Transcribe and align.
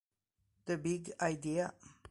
The 0.65 0.79
Big 0.79 1.11
Idea 1.19 1.75